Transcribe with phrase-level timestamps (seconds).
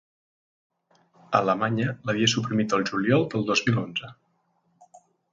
[1.39, 4.09] Alemanya l’havia suprimit el juliol del dos mil onze.